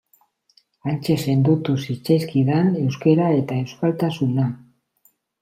[0.91, 4.49] Hantxe sendotu zitzaizkidan euskara eta euskaltasuna.